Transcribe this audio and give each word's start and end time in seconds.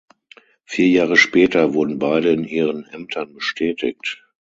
Vier 0.65 0.87
Jahre 0.89 1.15
später 1.15 1.75
wurden 1.75 1.99
beide 1.99 2.31
in 2.31 2.43
ihren 2.43 2.85
Ämtern 2.87 3.35
bestätigt. 3.35 4.25